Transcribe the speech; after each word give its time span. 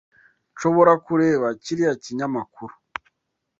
Nshobora 0.53 0.93
kureba 1.05 1.47
kiriya 1.63 1.93
kinyamakuru? 2.03 2.73